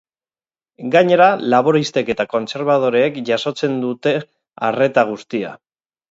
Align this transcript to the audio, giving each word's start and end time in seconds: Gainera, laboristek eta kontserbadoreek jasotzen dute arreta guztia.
Gainera, 0.93 1.25
laboristek 1.53 2.07
eta 2.13 2.25
kontserbadoreek 2.31 3.19
jasotzen 3.27 3.75
dute 3.83 4.15
arreta 4.69 5.05
guztia. 5.11 5.53